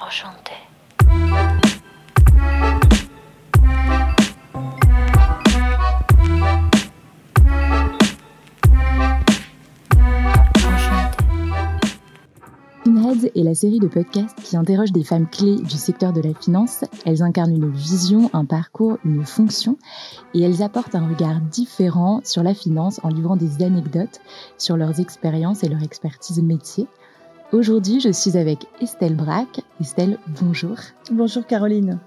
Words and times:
Enchanté. 0.00 0.52
Finheads 12.84 13.26
est 13.34 13.42
la 13.42 13.54
série 13.54 13.80
de 13.80 13.88
podcasts 13.88 14.36
qui 14.36 14.56
interroge 14.56 14.92
des 14.92 15.02
femmes 15.02 15.28
clés 15.28 15.56
du 15.56 15.76
secteur 15.76 16.12
de 16.12 16.20
la 16.20 16.32
finance. 16.32 16.84
Elles 17.04 17.22
incarnent 17.24 17.54
une 17.54 17.70
vision, 17.70 18.30
un 18.32 18.44
parcours, 18.44 18.98
une 19.04 19.26
fonction 19.26 19.78
et 20.32 20.42
elles 20.42 20.62
apportent 20.62 20.94
un 20.94 21.08
regard 21.08 21.40
différent 21.40 22.20
sur 22.22 22.44
la 22.44 22.54
finance 22.54 23.00
en 23.02 23.08
livrant 23.08 23.36
des 23.36 23.64
anecdotes 23.64 24.20
sur 24.58 24.76
leurs 24.76 25.00
expériences 25.00 25.64
et 25.64 25.68
leur 25.68 25.82
expertise 25.82 26.40
métier. 26.40 26.86
Aujourd'hui, 27.50 27.98
je 27.98 28.12
suis 28.12 28.36
avec 28.36 28.66
Estelle 28.82 29.16
Braque. 29.16 29.62
Estelle, 29.80 30.18
bonjour. 30.38 30.76
Bonjour 31.10 31.46
Caroline. 31.46 31.98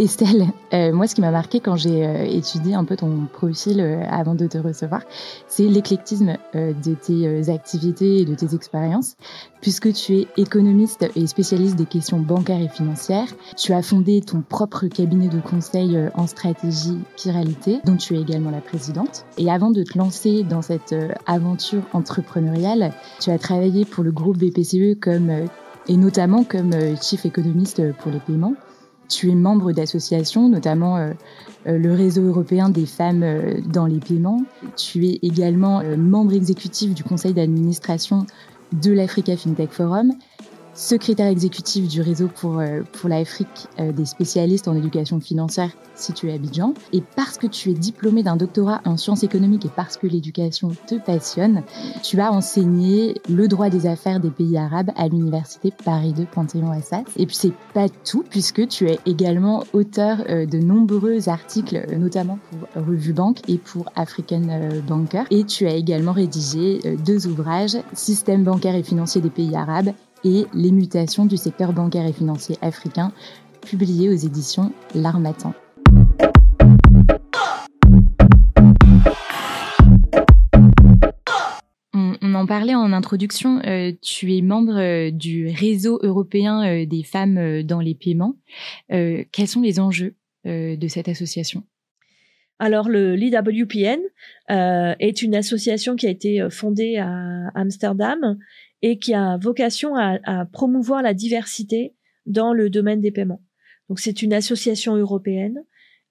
Estelle, 0.04 0.46
euh, 0.72 0.92
moi, 0.92 1.06
ce 1.06 1.14
qui 1.14 1.20
m'a 1.20 1.30
marqué 1.30 1.60
quand 1.60 1.76
j'ai 1.76 2.06
euh, 2.06 2.24
étudié 2.24 2.74
un 2.74 2.84
peu 2.84 2.96
ton 2.96 3.26
profil 3.30 3.80
euh, 3.80 4.02
avant 4.08 4.34
de 4.34 4.46
te 4.46 4.56
recevoir, 4.56 5.02
c'est 5.46 5.64
l'éclectisme 5.64 6.38
de 6.54 6.94
tes 6.94 7.50
activités 7.50 8.22
et 8.22 8.24
de 8.24 8.34
tes 8.34 8.54
expériences. 8.54 9.16
Puisque 9.60 9.92
tu 9.92 10.16
es 10.16 10.26
économiste 10.38 11.06
et 11.16 11.26
spécialiste 11.26 11.76
des 11.76 11.84
questions 11.84 12.18
bancaires 12.18 12.62
et 12.62 12.68
financières, 12.68 13.28
tu 13.58 13.74
as 13.74 13.82
fondé 13.82 14.22
ton 14.22 14.40
propre 14.40 14.86
cabinet 14.86 15.28
de 15.28 15.38
conseil 15.38 15.98
en 16.14 16.26
stratégie 16.26 16.98
Piralité, 17.16 17.80
dont 17.84 17.96
tu 17.96 18.16
es 18.16 18.20
également 18.20 18.50
la 18.50 18.62
présidente. 18.62 19.26
Et 19.36 19.50
avant 19.50 19.70
de 19.70 19.82
te 19.82 19.98
lancer 19.98 20.44
dans 20.44 20.62
cette 20.62 20.94
aventure 21.26 21.82
entrepreneuriale, 21.92 22.92
tu 23.20 23.30
as 23.30 23.38
travaillé 23.38 23.84
pour 23.84 24.02
le 24.02 24.12
groupe 24.12 24.38
BPCE 24.38 24.98
comme 24.98 25.30
et 25.88 25.96
notamment 25.96 26.44
comme 26.44 26.72
chief 27.02 27.26
économiste 27.26 27.92
pour 27.98 28.10
les 28.10 28.20
paiements. 28.20 28.54
Tu 29.10 29.28
es 29.28 29.34
membre 29.34 29.72
d'associations, 29.72 30.48
notamment 30.48 30.96
euh, 30.96 31.12
euh, 31.66 31.76
le 31.76 31.92
réseau 31.92 32.22
européen 32.22 32.68
des 32.70 32.86
femmes 32.86 33.24
euh, 33.24 33.60
dans 33.66 33.86
les 33.86 33.98
paiements. 33.98 34.44
Tu 34.76 35.06
es 35.06 35.18
également 35.22 35.82
membre 35.98 36.32
exécutif 36.32 36.94
du 36.94 37.02
conseil 37.02 37.34
d'administration 37.34 38.24
de 38.72 38.92
l'Africa 38.92 39.36
FinTech 39.36 39.72
Forum 39.72 40.12
secrétaire 40.80 41.26
exécutif 41.26 41.86
du 41.88 42.00
réseau 42.00 42.28
pour, 42.28 42.58
euh, 42.58 42.80
pour 42.92 43.10
l'Afrique 43.10 43.68
euh, 43.78 43.92
des 43.92 44.06
spécialistes 44.06 44.66
en 44.66 44.74
éducation 44.74 45.20
financière 45.20 45.70
situé 45.94 46.32
à 46.32 46.36
Abidjan. 46.36 46.72
Et 46.94 47.02
parce 47.16 47.36
que 47.36 47.46
tu 47.46 47.70
es 47.70 47.74
diplômé 47.74 48.22
d'un 48.22 48.36
doctorat 48.36 48.80
en 48.86 48.96
sciences 48.96 49.22
économiques 49.22 49.66
et 49.66 49.70
parce 49.76 49.98
que 49.98 50.06
l'éducation 50.06 50.70
te 50.86 50.94
passionne, 50.94 51.62
tu 52.02 52.18
as 52.20 52.32
enseigné 52.32 53.20
le 53.28 53.46
droit 53.46 53.68
des 53.68 53.86
affaires 53.86 54.20
des 54.20 54.30
pays 54.30 54.56
arabes 54.56 54.90
à 54.96 55.08
l'université 55.08 55.70
Paris 55.84 56.14
2 56.14 56.24
Panthéon-Assas. 56.24 57.04
Et 57.16 57.26
puis 57.26 57.36
c'est 57.36 57.52
pas 57.74 57.90
tout 57.90 58.24
puisque 58.28 58.66
tu 58.66 58.88
es 58.88 58.98
également 59.04 59.64
auteur 59.74 60.24
euh, 60.30 60.46
de 60.46 60.58
nombreux 60.58 61.28
articles, 61.28 61.86
notamment 61.98 62.38
pour 62.50 62.84
Revue 62.86 63.12
Banque 63.12 63.40
et 63.48 63.58
pour 63.58 63.92
African 63.96 64.42
Banker. 64.88 65.24
Et 65.30 65.44
tu 65.44 65.66
as 65.66 65.74
également 65.74 66.12
rédigé 66.12 66.80
deux 67.04 67.26
ouvrages, 67.26 67.76
Système 67.92 68.44
bancaire 68.44 68.74
et 68.74 68.82
financier 68.82 69.20
des 69.20 69.30
pays 69.30 69.54
arabes 69.54 69.92
et 70.24 70.46
les 70.54 70.72
mutations 70.72 71.26
du 71.26 71.36
secteur 71.36 71.72
bancaire 71.72 72.06
et 72.06 72.12
financier 72.12 72.56
africain, 72.62 73.12
publié 73.62 74.08
aux 74.08 74.14
éditions 74.14 74.72
L'Armatan. 74.94 75.54
On 81.92 82.34
en 82.34 82.46
parlait 82.46 82.74
en 82.74 82.92
introduction, 82.92 83.60
euh, 83.66 83.92
tu 84.02 84.36
es 84.36 84.40
membre 84.40 84.78
euh, 84.78 85.10
du 85.10 85.48
réseau 85.48 85.98
européen 86.02 86.64
euh, 86.64 86.86
des 86.86 87.02
femmes 87.02 87.62
dans 87.62 87.80
les 87.80 87.94
paiements. 87.94 88.36
quels 88.88 89.48
sont 89.48 89.62
les 89.62 89.80
enjeux 89.80 90.14
de 90.44 90.88
cette 90.88 91.08
association? 91.08 91.64
Alors 92.58 92.88
le 92.88 93.14
l'IWPN 93.14 94.00
est 94.48 95.22
une 95.22 95.34
association 95.34 95.96
qui 95.96 96.06
a 96.06 96.10
été 96.10 96.46
fondée 96.50 96.96
à 96.98 97.48
Amsterdam 97.54 98.38
et 98.82 98.98
qui 98.98 99.14
a 99.14 99.36
vocation 99.36 99.96
à, 99.96 100.18
à, 100.24 100.46
promouvoir 100.46 101.02
la 101.02 101.14
diversité 101.14 101.94
dans 102.26 102.52
le 102.52 102.70
domaine 102.70 103.00
des 103.00 103.10
paiements. 103.10 103.42
Donc 103.88 104.00
c'est 104.00 104.22
une 104.22 104.32
association 104.32 104.96
européenne. 104.96 105.64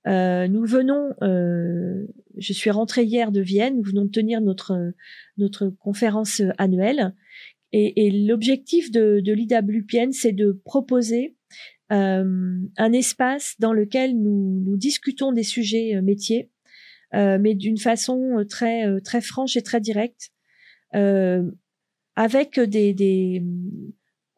Euh, 0.08 0.48
nous 0.48 0.66
venons, 0.66 1.14
euh, 1.22 2.06
je 2.38 2.54
suis 2.54 2.72
rentrée 2.72 3.04
hier 3.04 3.32
de 3.32 3.42
Vienne, 3.42 3.78
nous 3.78 3.84
venons 3.84 4.06
de 4.06 4.12
tenir 4.12 4.42
notre 4.42 4.94
notre 5.38 5.70
conférence 5.70 6.42
annuelle 6.58 7.14
et, 7.72 8.08
et 8.08 8.12
l'objectif 8.12 8.92
de, 8.92 9.22
de 9.24 9.34
l'IWPN, 9.34 10.12
c'est 10.12 10.32
de 10.32 10.60
proposer 10.64 11.36
euh, 11.92 12.60
un 12.78 12.94
espace 12.94 13.56
dans 13.60 13.74
lequel 13.74 14.20
nous, 14.20 14.64
nous 14.66 14.78
discutons 14.78 15.32
des 15.32 15.44
sujets 15.44 15.96
euh, 15.96 16.02
métiers, 16.02 16.52
euh, 17.16 17.40
mais 17.40 17.56
d'une 17.56 17.80
façon 17.80 18.46
très 18.48 18.86
très 19.02 19.22
franche 19.22 19.58
et 19.58 19.64
très 19.64 19.82
directe. 19.82 20.32
Avec 22.16 22.60
des, 22.60 22.94
des 22.94 23.44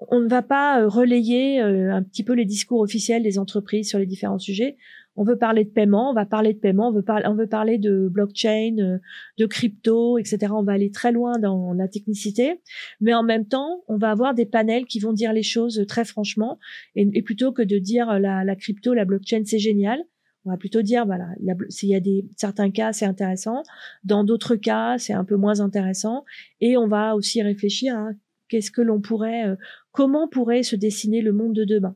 on 0.10 0.20
ne 0.20 0.28
va 0.28 0.42
pas 0.42 0.82
euh, 0.82 0.88
relayer 0.88 1.62
euh, 1.62 1.94
un 1.94 2.04
petit 2.04 2.24
peu 2.24 2.34
les 2.34 2.46
discours 2.46 2.80
officiels 2.80 3.24
des 3.24 3.38
entreprises 3.38 3.90
sur 3.90 4.00
les 4.00 4.06
différents 4.06 4.40
sujets. 4.40 4.78
On 5.18 5.24
veut 5.24 5.38
parler 5.38 5.66
de 5.66 5.70
paiement, 5.70 6.12
on 6.12 6.14
va 6.14 6.26
parler 6.26 6.54
de 6.54 6.60
paiement, 6.60 6.88
on 6.88 6.94
veut, 6.94 7.04
parler, 7.04 7.26
on 7.28 7.36
veut 7.36 7.48
parler 7.48 7.78
de 7.78 8.08
blockchain, 8.10 8.78
euh, 8.80 8.98
de 9.38 9.46
crypto, 9.46 10.18
etc. 10.18 10.54
On 10.56 10.64
va 10.64 10.72
aller 10.72 10.90
très 10.90 11.12
loin 11.12 11.38
dans 11.38 11.74
la 11.74 11.88
technicité, 11.90 12.62
mais 13.02 13.14
en 13.14 13.24
même 13.24 13.46
temps, 13.46 13.84
on 13.88 13.98
va 13.98 14.10
avoir 14.10 14.34
des 14.34 14.46
panels 14.46 14.86
qui 14.86 15.00
vont 15.00 15.12
dire 15.12 15.34
les 15.34 15.44
choses 15.44 15.86
très 15.88 16.06
franchement, 16.06 16.60
et, 16.96 17.22
plutôt 17.24 17.52
que 17.52 17.62
de 17.62 17.78
dire 17.78 18.20
la 18.20 18.56
crypto, 18.56 18.94
la 18.94 19.04
blockchain, 19.04 19.44
c'est 19.46 19.60
génial, 19.60 20.02
on 20.46 20.52
va 20.52 20.58
plutôt 20.58 20.82
dire 20.82 21.06
voilà 21.06 21.28
s'il 21.70 21.90
y 21.90 21.96
a 21.96 22.00
des 22.00 22.26
certains 22.36 22.72
cas 22.72 22.94
c'est 22.94 23.06
intéressant. 23.06 23.64
Dans 24.04 24.24
d'autres 24.24 24.56
cas 24.56 24.98
c'est 24.98 25.14
un 25.14 25.24
peu 25.24 25.36
moins 25.36 25.60
intéressant. 25.60 26.26
Et 26.60 26.78
on 26.78 26.88
va 26.88 27.16
aussi 27.16 27.42
réfléchir 27.42 27.96
à 27.98 28.10
qu'est-ce 28.48 28.72
que 28.72 28.82
l'on 28.82 29.02
pourrait 29.02 29.48
euh, 29.48 29.56
comment 29.92 30.28
pourrait 30.28 30.64
se 30.64 30.76
dessiner 30.76 31.22
le 31.22 31.32
monde 31.32 31.54
de 31.54 31.64
demain. 31.64 31.96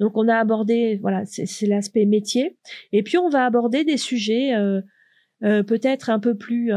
Donc 0.00 0.16
on 0.16 0.28
a 0.28 0.36
abordé 0.36 0.98
voilà 1.02 1.24
c'est 1.26 1.66
l'aspect 1.66 2.06
métier. 2.06 2.56
Et 2.92 3.02
puis 3.02 3.18
on 3.18 3.28
va 3.28 3.44
aborder 3.44 3.84
des 3.84 3.96
sujets 3.96 4.54
euh, 4.54 4.80
euh, 5.42 5.62
peut-être 5.62 6.10
un 6.10 6.20
peu 6.20 6.36
plus 6.36 6.72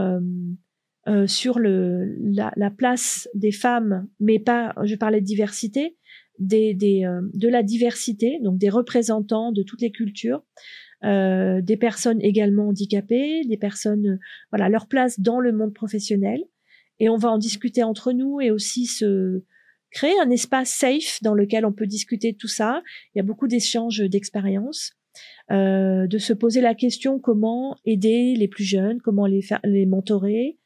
sur 1.28 1.60
le 1.60 2.16
la, 2.20 2.52
la, 2.56 2.72
place 2.72 3.30
des 3.36 3.52
femmes 3.52 4.08
mais 4.20 4.40
pas 4.40 4.74
je 4.86 4.96
parlais 4.96 5.22
de 5.22 5.26
diversité 5.26 5.96
des, 6.40 6.74
des 6.74 7.08
de 7.36 7.48
la 7.48 7.62
diversité 7.62 8.40
donc 8.42 8.58
des 8.58 8.70
représentants 8.70 9.52
de 9.52 9.62
toutes 9.62 9.82
les 9.82 9.92
cultures 9.92 10.42
euh, 11.06 11.62
des 11.62 11.78
personnes 11.78 12.22
également 12.22 12.70
handicapées, 12.70 13.44
des 13.46 13.58
personnes, 13.58 14.08
euh, 14.08 14.18
voilà, 14.52 14.70
leur 14.70 14.88
place 14.88 15.20
dans 15.20 15.40
le 15.40 15.52
monde 15.52 15.74
professionnel. 15.74 16.44
Et 17.00 17.10
on 17.10 17.18
va 17.18 17.30
en 17.30 17.38
discuter 17.38 17.84
entre 17.84 18.12
nous 18.12 18.42
et 18.42 18.52
aussi 18.52 18.86
se 18.86 19.44
créer 19.92 20.18
un 20.22 20.30
espace 20.30 20.70
safe 20.70 21.20
dans 21.22 21.34
lequel 21.34 21.66
on 21.66 21.74
peut 21.74 21.86
discuter 21.88 22.32
de 22.32 22.38
tout 22.38 22.48
ça. 22.48 22.82
Il 23.14 23.20
y 23.20 23.22
a 23.22 23.24
beaucoup 23.24 23.48
d'échanges 23.48 24.00
d'expériences. 24.00 24.94
Euh, 25.52 26.08
de 26.08 26.18
se 26.18 26.34
poser 26.34 26.60
la 26.60 26.76
question 26.76 27.20
comment 27.20 27.78
aider 27.86 28.34
les 28.36 28.50
plus 28.50 28.66
jeunes, 28.66 29.00
comment 29.02 29.28
les 29.28 29.42
faire, 29.42 29.62
les 29.64 29.86
mentorer, 29.86 30.58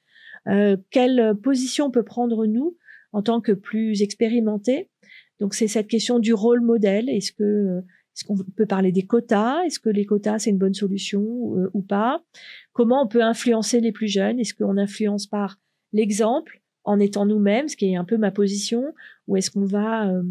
euh, 0.47 0.75
quelle 0.89 1.35
position 1.43 1.85
on 1.85 1.91
peut 1.91 2.03
prendre 2.03 2.47
nous 2.47 2.75
en 3.11 3.21
tant 3.21 3.41
que 3.41 3.51
plus 3.51 4.01
expérimentés. 4.01 4.89
Donc 5.39 5.53
c'est 5.53 5.67
cette 5.67 5.87
question 5.87 6.17
du 6.17 6.33
rôle 6.33 6.61
modèle. 6.61 7.09
Est-ce 7.09 7.31
que 7.31 7.83
est-ce 8.19 8.25
qu'on 8.27 8.35
peut 8.35 8.65
parler 8.65 8.91
des 8.91 9.03
quotas? 9.03 9.63
Est-ce 9.63 9.79
que 9.79 9.89
les 9.89 10.05
quotas, 10.05 10.39
c'est 10.39 10.49
une 10.49 10.57
bonne 10.57 10.73
solution 10.73 11.55
euh, 11.55 11.69
ou 11.73 11.81
pas? 11.81 12.21
Comment 12.73 13.03
on 13.03 13.07
peut 13.07 13.23
influencer 13.23 13.79
les 13.79 13.93
plus 13.93 14.09
jeunes? 14.09 14.39
Est-ce 14.39 14.53
qu'on 14.53 14.77
influence 14.77 15.25
par 15.25 15.57
l'exemple 15.93 16.61
en 16.83 16.99
étant 16.99 17.25
nous-mêmes, 17.25 17.69
ce 17.69 17.77
qui 17.77 17.85
est 17.85 17.95
un 17.95 18.03
peu 18.03 18.17
ma 18.17 18.31
position, 18.31 18.93
ou 19.27 19.37
est-ce 19.37 19.51
qu'on 19.51 19.65
va, 19.65 20.09
euh, 20.09 20.23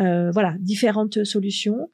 euh, 0.00 0.30
voilà, 0.30 0.56
différentes 0.58 1.24
solutions? 1.24 1.90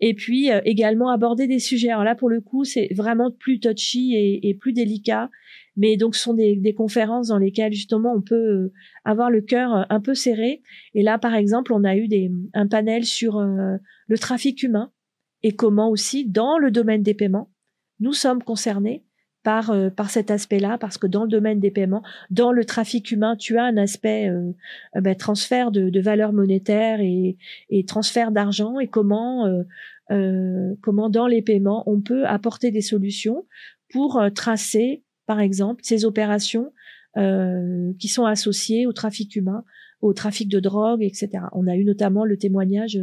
Et 0.00 0.14
puis 0.14 0.48
également 0.64 1.10
aborder 1.10 1.46
des 1.46 1.58
sujets. 1.58 1.90
Alors 1.90 2.04
là, 2.04 2.14
pour 2.14 2.30
le 2.30 2.40
coup, 2.40 2.64
c'est 2.64 2.88
vraiment 2.94 3.30
plus 3.30 3.60
touchy 3.60 4.14
et, 4.42 4.54
plus 4.54 4.72
délicat. 4.72 5.30
Mais 5.76 5.98
donc, 5.98 6.14
ce 6.14 6.22
sont 6.22 6.34
des, 6.34 6.56
des, 6.56 6.72
conférences 6.72 7.28
dans 7.28 7.36
lesquelles 7.36 7.72
justement 7.72 8.14
on 8.14 8.22
peut 8.22 8.72
avoir 9.04 9.30
le 9.30 9.42
cœur 9.42 9.86
un 9.90 10.00
peu 10.00 10.14
serré. 10.14 10.62
Et 10.94 11.02
là, 11.02 11.18
par 11.18 11.34
exemple, 11.34 11.74
on 11.74 11.84
a 11.84 11.96
eu 11.96 12.08
des, 12.08 12.32
un 12.54 12.66
panel 12.66 13.04
sur 13.04 13.40
le 13.40 14.18
trafic 14.18 14.62
humain 14.62 14.90
et 15.42 15.52
comment 15.52 15.90
aussi 15.90 16.28
dans 16.28 16.58
le 16.58 16.70
domaine 16.70 17.02
des 17.02 17.14
paiements, 17.14 17.50
nous 17.98 18.12
sommes 18.12 18.42
concernés 18.42 19.04
par 19.42 19.70
euh, 19.70 19.90
par 19.90 20.10
cet 20.10 20.30
aspect-là 20.30 20.78
parce 20.78 20.98
que 20.98 21.06
dans 21.06 21.22
le 21.22 21.28
domaine 21.28 21.60
des 21.60 21.70
paiements, 21.70 22.02
dans 22.30 22.52
le 22.52 22.64
trafic 22.64 23.10
humain, 23.10 23.36
tu 23.36 23.56
as 23.58 23.64
un 23.64 23.76
aspect 23.76 24.28
euh, 24.28 24.52
euh 24.96 25.00
ben, 25.00 25.14
transfert 25.14 25.70
de, 25.70 25.88
de 25.88 26.00
valeur 26.00 26.32
monétaire 26.32 27.00
et, 27.00 27.36
et 27.70 27.84
transfert 27.84 28.32
d'argent 28.32 28.78
et 28.80 28.88
comment 28.88 29.46
euh, 29.46 29.62
euh, 30.10 30.74
comment 30.82 31.08
dans 31.08 31.26
les 31.26 31.42
paiements 31.42 31.84
on 31.86 32.00
peut 32.00 32.26
apporter 32.26 32.70
des 32.70 32.82
solutions 32.82 33.46
pour 33.92 34.22
tracer 34.34 35.02
par 35.26 35.40
exemple 35.40 35.80
ces 35.84 36.04
opérations 36.04 36.72
qui 37.98 38.06
sont 38.06 38.24
associées 38.24 38.86
au 38.86 38.92
trafic 38.92 39.34
humain 39.34 39.64
au 40.00 40.14
trafic 40.14 40.48
de 40.48 40.60
drogue, 40.60 41.02
etc. 41.02 41.44
On 41.52 41.66
a 41.66 41.74
eu 41.74 41.84
notamment 41.84 42.24
le 42.24 42.36
témoignage 42.36 43.00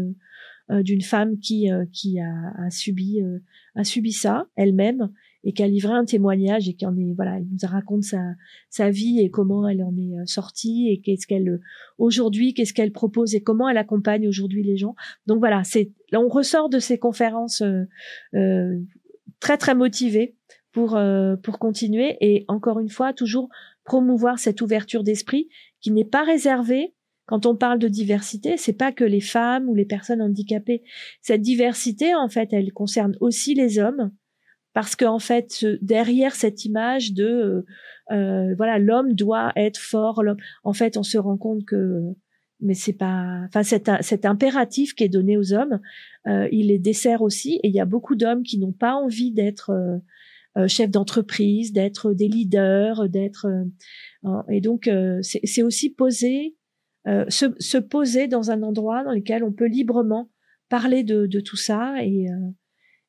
d'une 0.69 1.01
femme 1.01 1.38
qui 1.40 1.69
qui 1.92 2.22
a, 2.22 2.54
a 2.57 2.69
subi 2.69 3.19
a 3.75 3.83
subi 3.83 4.13
ça 4.13 4.48
elle-même 4.56 5.10
et 5.44 5.54
qui 5.54 5.63
a 5.63 5.68
livré 5.68 5.94
un 5.94 6.06
témoignage 6.06 6.68
et 6.68 6.74
qui 6.74 6.86
en 6.86 6.95
est 6.98 7.13
voilà, 7.13 7.38
elle 7.38 7.48
nous 7.50 7.69
raconte 7.69 8.04
sa 8.04 8.22
sa 8.69 8.89
vie 8.89 9.19
et 9.19 9.30
comment 9.30 9.68
elle 9.68 9.84
en 9.84 9.95
est 9.95 10.25
sortie 10.25 10.89
et 10.89 11.00
qu'est-ce 11.01 11.28
qu'elle 11.28 11.60
aujourd'hui 11.98 12.54
qu'est-ce 12.54 12.74
qu'elle 12.74 12.92
propose 12.92 13.36
et 13.36 13.42
comment 13.42 13.69
elle 13.69 13.78
accompagne 13.78 14.28
aujourd'hui 14.28 14.63
les 14.63 14.78
gens. 14.78 14.95
Donc 15.25 15.39
voilà, 15.39 15.63
c'est 15.63 15.92
on 16.13 16.28
ressort 16.28 16.69
de 16.69 16.80
ces 16.80 16.98
conférences 16.98 17.62
euh, 18.34 18.80
très 19.39 19.57
très 19.57 19.75
motivés 19.75 20.36
pour 20.72 20.95
euh, 20.95 21.36
pour 21.38 21.60
continuer 21.60 22.18
et 22.22 22.45
encore 22.48 22.80
une 22.80 22.90
fois 22.90 23.13
toujours 23.13 23.50
promouvoir 23.83 24.38
cette 24.40 24.62
ouverture 24.62 25.04
d'esprit 25.04 25.50
qui 25.80 25.92
n'est 25.92 26.06
pas 26.06 26.24
réservée 26.24 26.94
quand 27.28 27.45
on 27.45 27.57
parle 27.57 27.78
de 27.78 27.90
diversité, 27.90 28.56
c'est 28.56 28.78
pas 28.78 28.94
que 28.94 29.04
les 29.04 29.19
femmes 29.19 29.68
ou 29.68 29.75
les 29.75 29.86
personnes 29.86 30.22
handicapées. 30.22 30.81
Cette 31.22 31.42
diversité, 31.42 32.16
en 32.16 32.30
fait, 32.30 32.54
elle 32.54 32.72
concerne 32.72 33.18
aussi 33.19 33.54
les 33.54 33.80
hommes, 33.80 34.12
parce 34.78 34.96
qu'en 34.96 35.18
fait, 35.18 35.66
derrière 35.82 36.36
cette 36.36 36.64
image 36.64 37.14
de 37.14 37.26
euh, 37.26 37.66
euh, 38.12 38.54
voilà, 38.58 38.78
l'homme 38.78 39.14
doit 39.14 39.52
être 39.56 39.80
fort, 39.80 40.22
en 40.64 40.74
fait, 40.74 40.98
on 40.98 41.02
se 41.04 41.18
rend 41.18 41.36
compte 41.36 41.66
que 41.66 42.04
mais 42.60 42.76
c'est 42.76 42.94
pas 42.94 43.42
enfin 43.48 43.64
cet, 43.64 44.26
impératif 44.26 44.94
qui 44.94 45.04
est 45.04 45.10
donné 45.10 45.36
aux 45.36 45.52
hommes 45.52 45.80
euh, 46.28 46.48
il 46.52 46.68
les 46.68 46.78
dessert 46.78 47.24
aussi. 47.24 47.56
Et 47.64 47.70
il 47.70 47.74
y 47.74 47.80
a 47.80 47.86
beaucoup 47.86 48.16
d'hommes 48.16 48.44
qui 48.44 48.60
n'ont 48.60 48.72
pas 48.72 48.94
envie 48.94 49.32
d'être 49.32 49.72
euh, 49.72 49.98
euh 50.60 50.68
chefs 50.68 50.92
d'entreprise 50.92 51.74
d'être 51.74 52.14
des 52.14 52.28
leaders 52.28 53.10
d'être 53.10 53.48
euh, 54.26 54.44
et 54.48 54.62
donc 54.62 54.88
c'est 55.24 55.64
aussi 55.64 55.90
poser 55.90 56.56
se, 57.08 57.46
se, 57.58 57.80
poser 57.80 58.28
dans 58.28 58.52
un 58.52 58.62
endroit 58.62 59.04
dans 59.04 59.14
lequel 59.14 59.44
on 59.44 59.52
peut 59.52 59.68
librement 59.68 60.30
parler 60.70 61.02
de, 61.02 61.26
de 61.26 61.40
tout 61.40 61.56
ça 61.56 61.96
et 62.04 62.28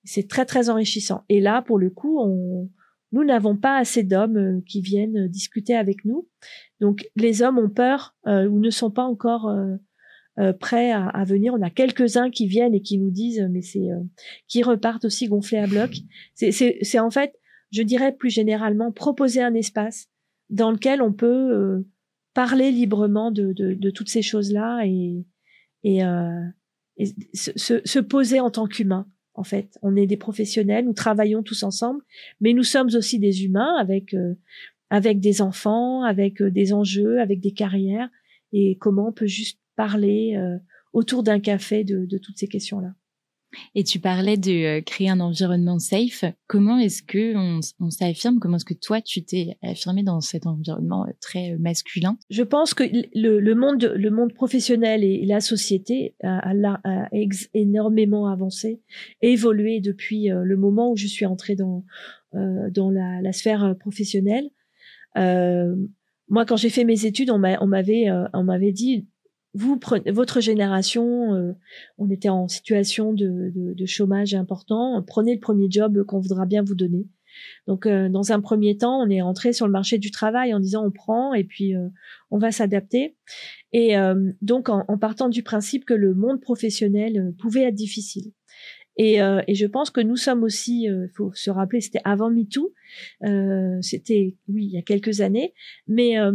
c'est 0.04 0.28
très 0.28 0.44
très 0.44 0.70
enrichissant 0.70 1.24
et 1.28 1.40
là 1.40 1.62
pour 1.62 1.78
le 1.78 1.90
coup 1.90 2.18
on 2.20 2.70
nous 3.10 3.24
n'avons 3.24 3.56
pas 3.56 3.78
assez 3.78 4.02
d'hommes 4.02 4.62
qui 4.64 4.82
viennent 4.82 5.28
discuter 5.28 5.74
avec 5.74 6.04
nous 6.04 6.28
donc 6.80 7.08
les 7.16 7.42
hommes 7.42 7.58
ont 7.58 7.70
peur 7.70 8.14
euh, 8.26 8.48
ou 8.48 8.60
ne 8.60 8.70
sont 8.70 8.90
pas 8.90 9.04
encore 9.04 9.48
euh, 9.48 9.76
euh, 10.38 10.52
prêts 10.52 10.92
à, 10.92 11.06
à, 11.08 11.24
venir. 11.24 11.54
On 11.54 11.62
a 11.62 11.70
quelques-uns 11.70 12.30
qui 12.30 12.46
viennent 12.46 12.74
et 12.74 12.82
qui 12.82 12.98
nous 12.98 13.10
disent, 13.10 13.46
mais 13.50 13.62
c'est 13.62 13.88
qui 14.46 14.62
repartent 14.62 15.04
aussi 15.04 15.26
gonflés 15.26 15.58
à 15.58 15.66
bloc. 15.66 15.96
C'est 16.34 16.98
en 16.98 17.10
fait, 17.10 17.34
je 17.72 17.82
dirais 17.82 18.14
plus 18.14 18.30
généralement, 18.30 18.92
proposer 18.92 19.42
un 19.42 19.54
espace 19.54 20.08
dans 20.50 20.70
lequel 20.70 21.02
on 21.02 21.12
peut 21.12 21.84
parler 22.34 22.70
librement 22.70 23.32
de, 23.32 23.52
de, 23.52 23.74
de, 23.74 23.90
toutes 23.90 24.08
ces 24.08 24.22
choses-là 24.22 24.82
et, 24.86 25.26
et, 25.82 26.02
et 26.96 27.06
se, 27.34 27.80
se, 27.84 27.98
poser 27.98 28.38
en 28.38 28.50
tant 28.50 28.68
qu'humain. 28.68 29.08
En 29.38 29.44
fait, 29.44 29.78
on 29.82 29.94
est 29.96 30.06
des 30.06 30.16
professionnels, 30.16 30.84
nous 30.84 30.92
travaillons 30.92 31.42
tous 31.42 31.62
ensemble, 31.62 32.02
mais 32.40 32.52
nous 32.52 32.64
sommes 32.64 32.88
aussi 32.94 33.18
des 33.18 33.44
humains 33.44 33.76
avec 33.78 34.14
avec 34.90 35.20
des 35.20 35.42
enfants, 35.42 36.02
avec 36.02 36.40
euh, 36.40 36.50
des 36.50 36.72
enjeux, 36.72 37.20
avec 37.20 37.40
des 37.40 37.52
carrières, 37.52 38.08
et 38.52 38.76
comment 38.76 39.08
on 39.08 39.12
peut 39.12 39.26
juste 39.26 39.60
parler 39.76 40.34
euh, 40.36 40.58
autour 40.92 41.22
d'un 41.22 41.40
café 41.40 41.84
de, 41.84 42.06
de, 42.06 42.18
toutes 42.18 42.38
ces 42.38 42.48
questions-là. 42.48 42.94
Et 43.74 43.84
tu 43.84 43.98
parlais 43.98 44.36
de 44.36 44.78
euh, 44.78 44.80
créer 44.82 45.08
un 45.08 45.20
environnement 45.20 45.78
safe. 45.78 46.24
Comment 46.46 46.78
est-ce 46.78 47.02
que 47.02 47.34
on, 47.36 47.90
s'affirme? 47.90 48.38
Comment 48.38 48.56
est-ce 48.56 48.64
que 48.64 48.74
toi 48.74 49.00
tu 49.00 49.24
t'es 49.24 49.56
affirmé 49.62 50.02
dans 50.02 50.20
cet 50.20 50.46
environnement 50.46 51.06
très 51.20 51.56
masculin? 51.58 52.18
Je 52.30 52.42
pense 52.42 52.74
que 52.74 52.84
le, 53.14 53.54
monde, 53.54 53.92
le 53.96 54.10
monde 54.10 54.32
professionnel 54.34 55.02
et 55.02 55.24
la 55.24 55.40
société 55.40 56.14
a, 56.22 56.52
énormément 57.54 58.26
avancé, 58.26 58.82
évolué 59.22 59.80
depuis 59.80 60.28
le 60.28 60.56
moment 60.56 60.92
où 60.92 60.96
je 60.96 61.06
suis 61.06 61.26
entrée 61.26 61.56
dans 61.56 61.84
euh, 62.34 62.68
la, 63.22 63.32
sphère 63.32 63.74
professionnelle. 63.78 64.50
Euh, 65.16 65.74
moi, 66.28 66.44
quand 66.44 66.56
j'ai 66.56 66.70
fait 66.70 66.84
mes 66.84 67.06
études, 67.06 67.30
euh, 67.30 67.56
on 67.60 68.44
m'avait 68.44 68.72
dit 68.72 69.06
vous 69.54 69.80
votre 70.06 70.40
génération, 70.40 71.34
euh, 71.34 71.52
on 71.96 72.10
était 72.10 72.28
en 72.28 72.48
situation 72.48 73.12
de, 73.12 73.50
de, 73.54 73.74
de, 73.74 73.86
chômage 73.86 74.34
important. 74.34 75.02
Prenez 75.06 75.34
le 75.34 75.40
premier 75.40 75.68
job 75.70 76.04
qu'on 76.04 76.20
voudra 76.20 76.46
bien 76.46 76.62
vous 76.62 76.74
donner. 76.74 77.06
Donc, 77.66 77.86
euh, 77.86 78.08
dans 78.08 78.32
un 78.32 78.40
premier 78.40 78.76
temps, 78.76 79.00
on 79.00 79.08
est 79.08 79.22
entré 79.22 79.52
sur 79.52 79.66
le 79.66 79.72
marché 79.72 79.98
du 79.98 80.10
travail 80.10 80.52
en 80.52 80.60
disant 80.60 80.84
on 80.84 80.90
prend 80.90 81.34
et 81.34 81.44
puis 81.44 81.74
euh, 81.74 81.88
on 82.30 82.38
va 82.38 82.52
s'adapter. 82.52 83.16
Et 83.72 83.96
donc, 84.40 84.70
en, 84.70 84.84
en, 84.88 84.96
partant 84.96 85.28
du 85.28 85.42
principe 85.42 85.84
que 85.84 85.92
le 85.92 86.14
monde 86.14 86.40
professionnel 86.40 87.34
pouvait 87.38 87.64
être 87.64 87.74
difficile. 87.74 88.32
Et, 88.98 89.22
euh, 89.22 89.40
et, 89.46 89.54
je 89.54 89.64
pense 89.64 89.90
que 89.90 90.00
nous 90.00 90.16
sommes 90.16 90.42
aussi, 90.42 90.82
il 90.82 90.90
euh, 90.90 91.06
faut 91.16 91.32
se 91.32 91.50
rappeler, 91.50 91.80
c'était 91.80 92.00
avant 92.04 92.30
MeToo, 92.30 92.74
euh, 93.22 93.78
c'était 93.80 94.34
oui 94.48 94.64
il 94.64 94.72
y 94.72 94.76
a 94.76 94.82
quelques 94.82 95.20
années, 95.20 95.54
mais 95.86 96.18
euh, 96.18 96.32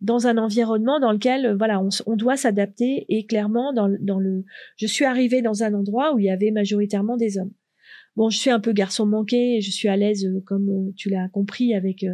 dans 0.00 0.26
un 0.26 0.38
environnement 0.38 1.00
dans 1.00 1.12
lequel 1.12 1.54
voilà 1.58 1.82
on, 1.82 1.90
on 2.06 2.16
doit 2.16 2.38
s'adapter 2.38 3.04
et 3.10 3.26
clairement 3.26 3.74
dans, 3.74 3.94
dans 4.00 4.18
le, 4.18 4.44
je 4.76 4.86
suis 4.86 5.04
arrivée 5.04 5.42
dans 5.42 5.62
un 5.62 5.74
endroit 5.74 6.14
où 6.14 6.18
il 6.18 6.24
y 6.24 6.30
avait 6.30 6.50
majoritairement 6.50 7.18
des 7.18 7.36
hommes. 7.36 7.52
Bon, 8.16 8.30
je 8.30 8.38
suis 8.38 8.50
un 8.50 8.58
peu 8.58 8.72
garçon 8.72 9.04
manqué, 9.04 9.60
je 9.60 9.70
suis 9.70 9.88
à 9.88 9.96
l'aise 9.96 10.26
comme 10.46 10.92
tu 10.96 11.10
l'as 11.10 11.28
compris 11.28 11.74
avec 11.74 12.06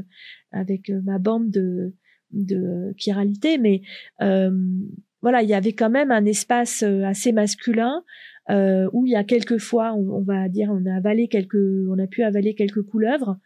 avec 0.51 0.91
ma 1.05 1.19
bande 1.21 1.51
de 1.51 1.95
de 2.33 2.93
chiralité, 2.97 3.59
mais 3.59 3.83
voilà, 4.19 5.43
il 5.43 5.49
y 5.49 5.55
avait 5.55 5.73
quand 5.73 5.89
même 5.89 6.11
un 6.11 6.27
espace 6.27 6.83
assez 6.83 7.33
masculin 7.33 8.03
euh, 8.51 8.89
où 8.93 9.07
il 9.07 9.13
y 9.13 9.17
a 9.17 9.25
quelques 9.25 9.59
fois, 9.59 9.95
on, 9.95 10.23
va 10.23 10.49
dire, 10.49 10.71
on 10.71 10.85
a 10.87 10.97
avalé 10.97 11.29
quelques, 11.29 11.55
on 11.89 11.99
a 11.99 12.07
pu 12.07 12.23
avaler 12.23 12.55
quelques 12.55 12.83
couleuvres, 12.83 13.39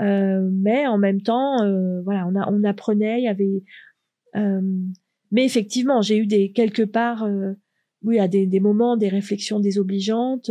euh, 0.00 0.48
mais 0.52 0.86
en 0.86 0.98
même 0.98 1.22
temps, 1.22 1.62
euh, 1.62 2.00
voilà, 2.02 2.26
on, 2.26 2.34
a, 2.34 2.50
on 2.50 2.64
apprenait, 2.64 3.20
il 3.20 3.24
y 3.24 3.28
avait, 3.28 3.62
euh, 4.36 4.60
mais 5.30 5.44
effectivement, 5.44 6.02
j'ai 6.02 6.18
eu 6.18 6.26
des 6.26 6.50
quelque 6.50 6.82
part, 6.82 7.24
euh, 7.24 7.52
oui, 8.02 8.18
à 8.18 8.26
des, 8.26 8.46
des 8.46 8.60
moments, 8.60 8.96
des 8.96 9.08
réflexions 9.08 9.60
désobligeantes, 9.60 10.50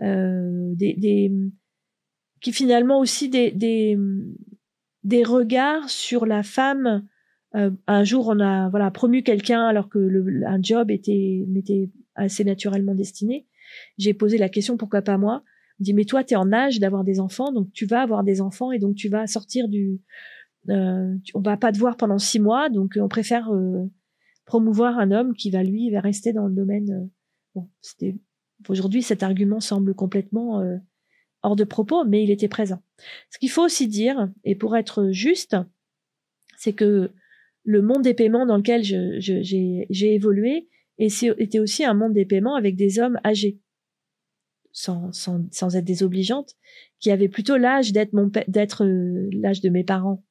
des, 0.00 0.94
des, 0.94 1.32
qui 2.40 2.52
finalement 2.52 2.98
aussi 2.98 3.28
des, 3.28 3.50
des, 3.50 3.98
des 5.04 5.22
regards 5.22 5.90
sur 5.90 6.24
la 6.24 6.42
femme. 6.42 7.06
un 7.52 8.04
jour, 8.04 8.28
on 8.28 8.40
a 8.40 8.68
voilà 8.70 8.90
promu 8.90 9.22
quelqu'un 9.22 9.66
alors 9.66 9.88
que 9.88 9.98
le, 9.98 10.46
un 10.46 10.62
job 10.62 10.90
était 10.90 11.44
n'était 11.48 11.90
assez 12.14 12.44
naturellement 12.44 12.94
destiné. 12.94 13.46
J'ai 13.98 14.14
posé 14.14 14.38
la 14.38 14.48
question 14.48 14.76
pourquoi 14.76 15.02
pas 15.02 15.18
moi? 15.18 15.42
On 15.80 15.82
dit 15.82 15.94
mais 15.94 16.04
toi 16.04 16.24
tu 16.24 16.34
es 16.34 16.36
en 16.36 16.52
âge 16.52 16.80
d'avoir 16.80 17.04
des 17.04 17.20
enfants 17.20 17.52
donc 17.52 17.72
tu 17.72 17.86
vas 17.86 18.02
avoir 18.02 18.24
des 18.24 18.40
enfants 18.40 18.72
et 18.72 18.78
donc 18.78 18.94
tu 18.94 19.08
vas 19.08 19.26
sortir 19.26 19.68
du 19.68 20.00
euh, 20.68 21.14
on 21.34 21.40
va 21.40 21.56
pas 21.56 21.72
te 21.72 21.78
voir 21.78 21.96
pendant 21.96 22.18
six 22.18 22.38
mois 22.38 22.68
donc 22.68 22.98
on 23.00 23.08
préfère 23.08 23.50
euh, 23.52 23.90
promouvoir 24.44 24.98
un 24.98 25.10
homme 25.10 25.34
qui 25.34 25.50
va 25.50 25.62
lui 25.62 25.90
va 25.90 26.00
rester 26.00 26.32
dans 26.32 26.46
le 26.46 26.54
domaine. 26.54 26.90
Euh, 26.90 27.10
bon 27.54 27.68
c'était 27.80 28.14
aujourd'hui 28.68 29.02
cet 29.02 29.22
argument 29.22 29.60
semble 29.60 29.94
complètement 29.94 30.60
euh, 30.60 30.76
hors 31.42 31.56
de 31.56 31.64
propos 31.64 32.04
mais 32.04 32.22
il 32.22 32.30
était 32.30 32.48
présent. 32.48 32.82
Ce 33.30 33.38
qu'il 33.38 33.50
faut 33.50 33.64
aussi 33.64 33.88
dire 33.88 34.30
et 34.44 34.54
pour 34.54 34.76
être 34.76 35.10
juste 35.10 35.56
c'est 36.58 36.74
que 36.74 37.10
le 37.64 37.82
monde 37.82 38.02
des 38.02 38.14
paiements 38.14 38.46
dans 38.46 38.56
lequel 38.56 38.82
j'ai 38.82 40.14
évolué 40.14 40.68
et 40.98 41.08
c'était 41.08 41.58
aussi 41.58 41.84
un 41.84 41.94
monde 41.94 42.12
des 42.12 42.24
paiements 42.24 42.56
avec 42.56 42.76
des 42.76 42.98
hommes 42.98 43.18
âgés, 43.24 43.58
sans, 44.72 45.12
sans, 45.12 45.44
sans 45.50 45.76
être 45.76 45.84
désobligeantes, 45.84 46.54
qui 47.00 47.10
avaient 47.10 47.28
plutôt 47.28 47.56
l'âge 47.56 47.92
d'être 47.92 48.12
mon 48.12 48.30
d'être 48.48 48.84
euh, 48.84 49.28
l'âge 49.32 49.60
de 49.60 49.68
mes 49.68 49.84
parents. 49.84 50.24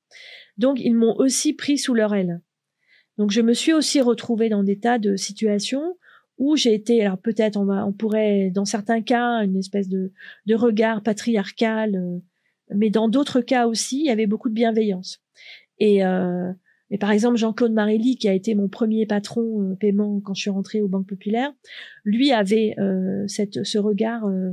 Donc 0.58 0.80
ils 0.80 0.96
m'ont 0.96 1.16
aussi 1.18 1.54
pris 1.54 1.78
sous 1.78 1.94
leur 1.94 2.14
aile. 2.14 2.42
Donc 3.18 3.32
je 3.32 3.42
me 3.42 3.54
suis 3.54 3.74
aussi 3.74 4.02
retrouvée 4.02 4.50
dans 4.50 4.64
des 4.64 4.80
tas 4.80 5.00
de 5.00 5.16
situations 5.16 5.98
où 6.38 6.56
j'ai 6.56 6.74
été, 6.74 7.02
alors 7.06 7.20
peut-être 7.20 7.58
on 7.58 7.70
on 7.70 7.94
pourrait, 7.94 8.50
dans 8.50 8.66
certains 8.66 9.02
cas, 9.02 9.44
une 9.44 9.58
espèce 9.58 9.90
de, 9.90 10.12
de 10.48 10.56
regard 10.56 11.04
patriarcal, 11.04 11.96
euh, 11.96 12.20
mais 12.74 12.90
dans 12.90 13.10
d'autres 13.10 13.42
cas 13.42 13.68
aussi, 13.68 14.00
il 14.00 14.06
y 14.06 14.10
avait 14.10 14.28
beaucoup 14.28 14.50
de 14.50 14.56
bienveillance. 14.56 15.22
Et 15.78 16.04
euh, 16.04 16.52
mais 16.92 16.98
par 16.98 17.12
exemple, 17.12 17.38
Jean-Claude 17.38 17.72
Marély, 17.72 18.18
qui 18.18 18.28
a 18.28 18.34
été 18.34 18.54
mon 18.54 18.68
premier 18.68 19.06
patron 19.06 19.64
euh, 19.64 19.76
paiement 19.76 20.20
quand 20.20 20.34
je 20.34 20.42
suis 20.42 20.50
rentrée 20.50 20.82
aux 20.82 20.90
banques 20.90 21.08
populaires, 21.08 21.54
lui 22.04 22.34
avait 22.34 22.76
euh, 22.80 23.26
cette, 23.28 23.64
ce 23.64 23.78
regard 23.78 24.26
euh, 24.26 24.52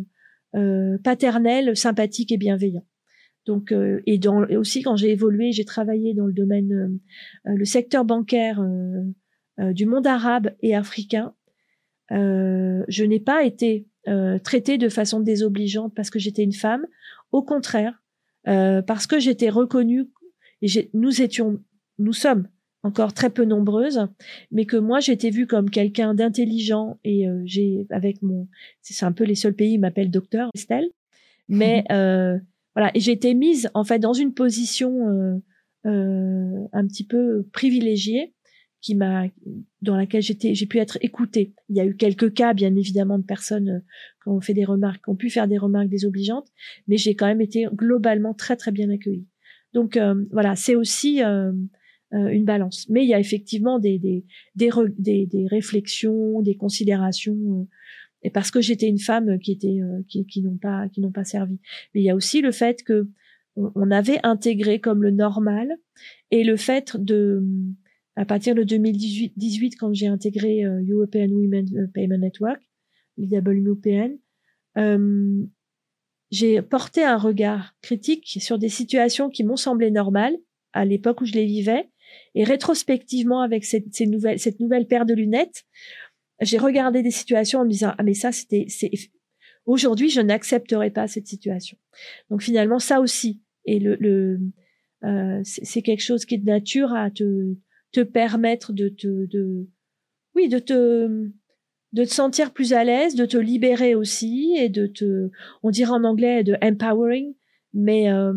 euh 0.54 0.99
paternel, 1.02 1.76
sympathique 1.76 2.30
et 2.30 2.38
bienveillant. 2.38 2.87
Donc, 3.45 3.73
euh, 3.73 4.00
et, 4.07 4.18
dans, 4.18 4.47
et 4.47 4.57
aussi 4.57 4.83
quand 4.83 4.95
j'ai 4.95 5.11
évolué, 5.11 5.50
j'ai 5.50 5.64
travaillé 5.64 6.14
dans 6.14 6.26
le 6.26 6.33
domaine, 6.33 7.00
le 7.45 7.64
secteur 7.64 8.04
bancaire 8.04 8.62
du 9.59 9.87
monde 9.87 10.07
arabe 10.07 10.54
et 10.61 10.76
africain. 10.76 11.35
je 12.11 13.02
n'ai 13.04 13.21
pas 13.21 13.42
été 13.45 13.88
traitée 14.45 14.76
de 14.76 14.90
façon 14.90 15.21
désobligeante 15.21 15.95
parce 15.97 16.11
que 16.11 16.18
j'étais 16.18 16.45
une 16.45 16.52
femme. 16.52 16.87
Au 17.33 17.42
contraire, 17.42 18.02
parce 18.45 19.07
que 19.07 19.18
j'étais 19.18 19.49
reconnue 19.49 20.04
et 20.61 20.90
nous 20.92 21.23
étions 21.23 21.62
nous 21.99 22.12
sommes 22.12 22.49
encore 22.83 23.12
très 23.12 23.31
peu 23.31 23.45
nombreuses, 23.45 24.07
mais 24.52 24.64
que 24.64 24.76
moi 24.76 25.00
j'étais 25.00 25.31
vue 25.31 25.47
comme 25.47 25.69
quelqu'un 25.69 26.14
d'intelligent 26.14 26.99
et 27.05 27.26
j'ai 27.45 27.87
avec 27.90 28.23
mon 28.23 28.49
c'est 28.83 29.05
un 29.05 29.12
peu 29.12 29.25
les 29.25 29.35
seuls 29.35 29.55
pays 29.55 29.73
qui 29.73 29.78
m'appellent 29.78 30.11
docteur 30.11 30.49
Estelle, 30.55 30.88
mais 31.49 31.85
voilà 31.88 32.93
et 32.95 33.00
j'ai 33.00 33.12
été 33.12 33.35
mise 33.35 33.69
en 33.75 33.83
fait 33.83 33.99
dans 33.99 34.12
une 34.12 34.33
position 34.33 35.43
un 35.85 36.87
petit 36.87 37.05
peu 37.05 37.47
privilégiée 37.52 38.33
qui 38.81 38.95
m'a 38.95 39.26
dans 39.83 39.97
laquelle 39.97 40.23
j'étais 40.23 40.55
j'ai 40.55 40.67
pu 40.67 40.78
être 40.78 40.99
écoutée. 41.00 41.52
Il 41.69 41.76
y 41.76 41.81
a 41.81 41.85
eu 41.85 41.97
quelques 41.97 42.33
cas 42.35 42.55
bien 42.55 42.75
évidemment 42.76 43.19
de 43.19 43.25
personnes 43.25 43.69
euh, 43.69 43.81
qui 44.23 44.28
ont 44.28 44.40
fait 44.40 44.55
des 44.55 44.64
remarques, 44.64 45.05
qui 45.05 45.11
ont 45.11 45.17
pu 45.17 45.31
faire 45.31 45.49
des 45.49 45.59
remarques 45.59 45.88
désobligeantes, 45.88 46.49
mais 46.87 46.97
j'ai 46.97 47.14
quand 47.14 47.26
même 47.26 47.40
été 47.40 47.67
globalement 47.73 48.35
très 48.35 48.57
très 48.57 48.71
bien 48.71 48.90
accueillie. 48.90 49.26
Donc 49.73 49.97
euh, 49.97 50.25
voilà, 50.31 50.55
c'est 50.57 50.75
aussi 50.75 51.21
euh, 52.15 52.29
une 52.29 52.45
balance. 52.45 52.87
Mais 52.88 53.05
il 53.05 53.09
y 53.09 53.15
a 53.15 53.21
effectivement 53.21 53.79
des 53.79 53.99
des 53.99 54.25
des, 54.55 55.27
des, 55.27 55.47
réflexions, 55.47 56.43
des 56.43 56.57
considérations 56.57 57.67
et 58.23 58.31
parce 58.31 58.50
que 58.50 58.61
j'étais 58.61 58.88
une 58.88 58.99
femme 58.99 59.38
qui 59.38 59.53
était 59.53 59.79
qui, 60.09 60.27
qui 60.27 60.43
n'ont 60.43 60.57
pas 60.57 60.88
qui 60.88 61.00
n'ont 61.00 61.12
pas 61.12 61.25
servi. 61.25 61.59
Mais 61.95 62.00
il 62.00 62.05
y 62.05 62.11
a 62.11 62.17
aussi 62.17 62.41
le 62.41 62.53
fait 62.53 62.83
que 62.83 63.09
on 63.57 63.91
avait 63.91 64.21
intégré 64.23 64.81
comme 64.81 65.03
le 65.03 65.11
normal 65.11 65.77
et 66.31 66.45
le 66.45 66.57
fait 66.57 66.97
de 66.97 67.43
à 68.19 68.25
partir 68.25 68.57
de 68.57 68.65
2018, 68.65 69.77
quand 69.77 69.95
j'ai 69.95 70.09
intégré 70.09 70.65
euh, 70.65 70.83
European 70.91 71.29
Women 71.29 71.67
euh, 71.77 71.87
Payment 71.95 72.19
Network, 72.19 72.61
l'IWPN, 73.17 74.19
euh, 74.77 75.47
j'ai 76.33 76.61
porté 76.61 77.05
un 77.05 77.17
regard 77.17 77.77
critique 77.81 78.27
sur 78.41 78.59
des 78.59 78.71
situations 78.71 79.31
qui 79.31 79.45
m'ont 79.45 79.57
semblé 79.57 79.93
normales 79.93 80.37
à 80.73 80.85
l'époque 80.85 81.21
où 81.21 81.27
je 81.27 81.35
les 81.35 81.47
vivais, 81.47 81.88
et 82.35 82.45
rétrospectivement 82.45 83.41
avec 83.41 83.65
cette, 83.65 83.95
ces 83.95 84.09
cette 84.37 84.61
nouvelle 84.61 84.87
paire 84.87 85.07
de 85.07 85.15
lunettes, 85.15 85.65
j'ai 86.41 86.59
regardé 86.59 87.03
des 87.03 87.11
situations 87.11 87.61
en 87.61 87.65
me 87.65 87.71
disant 87.71 87.95
ah 87.99 88.03
mais 88.03 88.15
ça 88.15 88.33
c'était 88.33 88.67
aujourd'hui 89.67 90.09
je 90.11 90.21
n'accepterai 90.21 90.91
pas 90.91 91.09
cette 91.09 91.27
situation. 91.27 91.79
Donc 92.31 92.43
finalement 92.43 92.79
ça 92.79 93.00
aussi 93.00 93.43
et 93.65 93.79
le 93.79 94.41
euh, 95.05 95.41
c'est 95.45 95.83
quelque 95.83 96.03
chose 96.03 96.25
qui 96.25 96.35
est 96.35 96.38
de 96.38 96.47
nature 96.47 96.93
à 96.93 97.11
te 97.11 97.55
te 97.93 98.00
permettre 98.00 98.73
de 98.73 98.88
te, 98.88 99.27
de, 99.27 99.69
oui, 100.35 100.49
de 100.49 100.59
te, 100.59 101.31
de 101.93 102.05
te 102.05 102.11
sentir 102.11 102.53
plus 102.53 102.73
à 102.73 102.85
l'aise, 102.85 103.15
de 103.15 103.27
te 103.27 103.37
libérer 103.37 103.95
aussi 103.95 104.55
et 104.59 104.69
de 104.69 104.87
te, 104.87 105.31
on 105.62 105.71
dirait 105.71 105.93
en 105.93 106.05
anglais 106.05 106.45
de 106.45 106.57
empowering, 106.62 107.35
mais, 107.73 108.11
euh, 108.11 108.33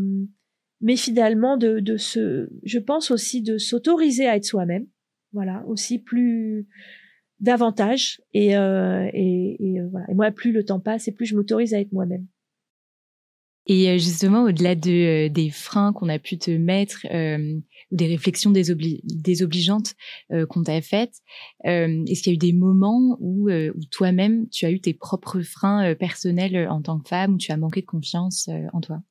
mais 0.82 0.96
finalement 0.96 1.58
de, 1.58 1.98
se, 1.98 2.50
je 2.64 2.80
pense 2.80 3.12
aussi 3.12 3.42
de 3.42 3.58
s'autoriser 3.58 4.28
à 4.28 4.36
être 4.36 4.46
soi-même, 4.46 4.88
voilà, 5.32 5.64
aussi 5.68 6.00
plus 6.00 6.68
davantage 7.40 8.22
et, 8.34 8.56
euh, 8.56 9.10
et, 9.14 9.58
et, 9.60 9.80
euh, 9.82 9.88
voilà. 9.92 10.06
et 10.10 10.14
moi 10.14 10.32
plus 10.32 10.52
le 10.52 10.64
temps 10.64 10.80
passe 10.80 11.08
et 11.08 11.12
plus 11.12 11.26
je 11.26 11.36
m'autorise 11.36 11.74
à 11.74 11.80
être 11.80 11.92
moi-même. 11.92 12.28
Et 13.68 13.90
euh, 13.90 13.98
justement, 14.00 14.44
au-delà 14.44 14.74
de, 14.74 15.28
des 15.28 15.52
freins 15.52 15.94
qu'on 15.94 16.10
a 16.10 16.18
pu 16.18 16.40
te 16.40 16.50
mettre 16.50 17.06
ou 17.06 17.96
des 17.96 18.08
réflexions 18.08 18.52
désobligeantes 18.52 19.94
qu'on 20.50 20.64
t'a 20.64 20.82
faites, 20.82 21.18
est-ce 21.64 22.24
qu'il 22.24 22.32
y 22.32 22.34
a 22.34 22.36
eu 22.36 22.38
des 22.38 22.54
moments 22.54 23.18
où 23.20 23.50
toi-même, 23.92 24.50
tu 24.50 24.66
as 24.66 24.72
eu 24.72 24.82
tes 24.82 24.96
propres 24.96 25.42
freins 25.42 25.94
personnels 25.94 26.68
en 26.70 26.82
tant 26.82 27.00
que 27.00 27.08
femme, 27.08 27.36
où 27.36 27.38
tu 27.38 27.52
as 27.52 27.58
manqué 27.58 27.82
de 27.82 27.86
confiance 27.86 28.50
en 28.74 28.82
toi? 28.82 29.04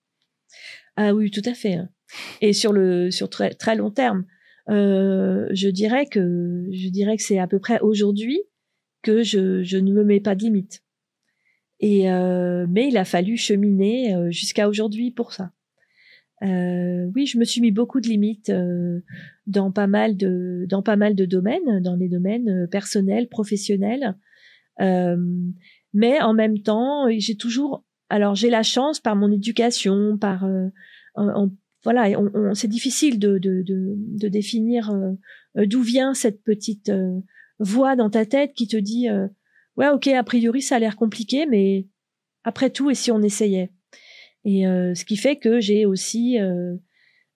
Ah 1.02 1.14
oui, 1.14 1.30
tout 1.30 1.42
à 1.46 1.54
fait. 1.54 1.74
Hein. 1.74 1.88
Et 2.42 2.52
sur 2.52 2.74
le 2.74 3.10
sur 3.10 3.30
très, 3.30 3.74
long 3.74 3.90
terme, 3.90 4.26
je 4.68 5.68
dirais 5.70 6.04
que 6.04 6.66
je 6.72 6.88
dirais 6.90 7.16
que 7.16 7.22
c'est 7.22 7.38
à 7.38 7.46
peu 7.46 7.58
près 7.58 7.80
aujourd'hui 7.80 8.42
que 9.02 9.22
je, 9.22 9.62
je 9.62 9.78
ne 9.78 9.92
me 9.92 10.04
mets 10.04 10.20
pas 10.20 10.34
de 10.34 10.42
limite. 10.42 10.82
Et 11.80 12.10
euh, 12.10 12.66
mais 12.68 12.88
il 12.88 12.98
a 12.98 13.06
fallu 13.06 13.38
cheminer 13.38 14.14
euh, 14.14 14.30
jusqu'à 14.30 14.68
aujourd'hui 14.68 15.10
pour 15.10 15.32
ça. 15.32 15.52
Euh, 16.42 17.10
oui, 17.14 17.24
je 17.24 17.38
me 17.38 17.44
suis 17.44 17.62
mis 17.62 17.70
beaucoup 17.70 18.00
de 18.00 18.08
limites 18.08 18.50
euh, 18.50 19.00
dans 19.46 19.72
pas 19.72 19.86
mal 19.86 20.18
de 20.18 20.66
dans 20.68 20.82
pas 20.82 20.96
mal 20.96 21.14
de 21.14 21.24
domaines, 21.24 21.80
dans 21.80 21.96
les 21.96 22.08
domaines 22.08 22.48
euh, 22.50 22.66
personnels, 22.66 23.28
professionnels. 23.28 24.16
mais 25.92 26.20
en 26.20 26.34
même 26.34 26.60
temps, 26.62 27.08
j'ai 27.18 27.36
toujours 27.36 27.84
alors 28.10 28.34
j'ai 28.34 28.50
la 28.50 28.62
chance 28.62 29.00
par 29.00 29.16
mon 29.16 29.32
éducation, 29.32 30.18
par 30.18 30.46
voilà, 31.82 32.20
on, 32.20 32.30
on, 32.34 32.54
c'est 32.54 32.68
difficile 32.68 33.18
de, 33.18 33.38
de, 33.38 33.62
de, 33.62 33.94
de 33.96 34.28
définir 34.28 34.92
d'où 35.54 35.82
vient 35.82 36.12
cette 36.12 36.42
petite 36.42 36.92
voix 37.58 37.96
dans 37.96 38.10
ta 38.10 38.26
tête 38.26 38.52
qui 38.52 38.68
te 38.68 38.76
dit 38.76 39.08
ouais, 39.76 39.88
ok, 39.88 40.08
a 40.08 40.22
priori, 40.22 40.62
ça 40.62 40.76
a 40.76 40.78
l'air 40.78 40.96
compliqué, 40.96 41.46
mais 41.46 41.86
après 42.44 42.70
tout, 42.70 42.90
et 42.90 42.94
si 42.94 43.10
on 43.10 43.22
essayait? 43.22 43.70
Et 44.44 44.66
euh, 44.66 44.94
ce 44.94 45.04
qui 45.04 45.16
fait 45.16 45.36
que 45.36 45.60
j'ai 45.60 45.86
aussi, 45.86 46.38
euh, 46.38 46.76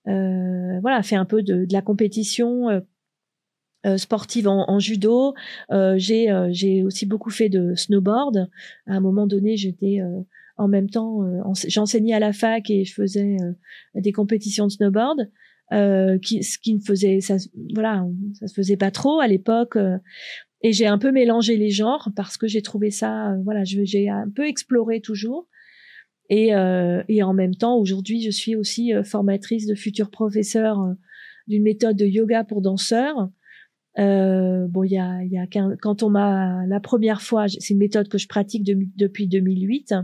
euh, 0.09 0.81
voilà, 0.81 1.03
fait 1.03 1.17
un 1.17 1.25
peu 1.25 1.43
de, 1.43 1.67
la 1.71 1.83
compétition 1.83 2.69
euh, 2.69 3.97
sportive 3.97 4.49
en, 4.49 4.79
judo. 4.79 5.35
j'ai, 5.97 6.49
j'ai 6.51 6.83
aussi 6.83 7.05
beaucoup 7.05 7.31
fait 7.31 7.51
de 7.51 7.75
snowboard. 7.75 8.49
À 8.87 8.95
un 8.95 9.01
moment 9.01 9.27
donné, 9.27 9.57
j'étais 9.59 10.01
en 10.57 10.69
même 10.69 10.89
temps, 10.89 11.21
j'enseignais 11.67 12.15
à 12.15 12.21
la 12.21 12.33
fac 12.33 12.71
et 12.71 12.85
je 12.85 12.95
faisais 12.95 13.37
des 13.95 14.13
compétitions 14.13 14.67
de 14.67 14.73
snowboard. 14.73 15.31
Euh, 15.73 16.19
qui, 16.19 16.43
ce 16.45 16.59
qui 16.59 16.75
ne 16.75 16.79
faisait 16.79 17.23
ça 17.23 17.37
voilà 17.75 18.07
ça 18.39 18.47
se 18.47 18.53
faisait 18.53 18.77
pas 18.77 18.91
trop 18.91 19.21
à 19.21 19.27
l'époque 19.27 19.79
et 20.65 20.73
j'ai 20.73 20.87
un 20.87 20.97
peu 20.97 21.13
mélangé 21.13 21.59
les 21.59 21.69
genres 21.69 22.09
parce 22.17 22.39
que 22.39 22.47
j'ai 22.47 22.63
trouvé 22.63 22.91
ça, 22.91 23.33
euh, 23.33 23.43
voilà, 23.45 23.65
j'ai 23.65 24.09
un 24.09 24.31
peu 24.35 24.49
exploré 24.49 25.03
toujours. 25.03 25.47
Et, 26.31 26.55
euh, 26.55 27.03
et 27.07 27.23
en 27.23 27.35
même 27.35 27.55
temps, 27.55 27.77
aujourd'hui, 27.77 28.23
je 28.23 28.31
suis 28.31 28.57
aussi 28.57 28.95
euh, 28.95 29.05
formatrice 29.05 29.67
de 29.67 29.75
futurs 29.75 30.11
professeurs 30.11 30.81
d'une 31.49 31.63
méthode 31.63 31.99
de 31.99 32.07
yoga 32.07 32.45
pour 32.45 32.63
danseurs. 32.63 33.29
Euh, 33.99 34.67
bon, 34.67 34.85
il 34.85 34.93
y 34.93 34.99
a, 34.99 35.23
y 35.25 35.37
a 35.37 35.47
quand 35.47 36.03
on 36.03 36.09
m'a 36.09 36.65
la 36.67 36.81
première 36.81 37.21
fois, 37.21 37.47
c'est 37.47 37.75
une 37.75 37.79
méthode 37.79 38.09
que 38.09 38.17
je 38.17 38.27
pratique 38.27 38.65
depuis 38.65 39.29
2008. 39.29 39.95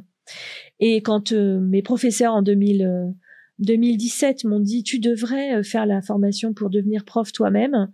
Et 0.79 1.03
quand 1.03 1.33
mes 1.33 1.83
professeurs 1.83 2.35
en 2.35 2.43
2000, 2.43 3.15
2017 3.59 4.45
m'ont 4.45 4.61
dit 4.61 4.83
tu 4.83 4.99
devrais 4.99 5.63
faire 5.63 5.87
la 5.87 6.03
formation 6.03 6.55
pour 6.55 6.71
devenir 6.71 7.05
prof 7.05 7.33
toi-même, 7.33 7.91